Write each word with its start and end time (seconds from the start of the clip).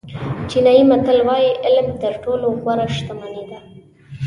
چینایي 0.49 0.83
متل 0.91 1.19
وایي 1.27 1.51
علم 1.67 1.87
تر 2.01 2.13
ټولو 2.23 2.47
غوره 2.61 2.87
شتمني 2.95 3.43
ده. 3.49 3.59